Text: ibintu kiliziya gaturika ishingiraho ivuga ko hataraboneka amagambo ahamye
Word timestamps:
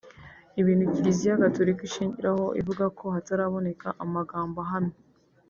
ibintu 0.61 0.85
kiliziya 0.93 1.41
gaturika 1.43 1.81
ishingiraho 1.87 2.45
ivuga 2.59 2.85
ko 2.97 3.05
hataraboneka 3.15 3.87
amagambo 4.03 4.57
ahamye 4.65 4.97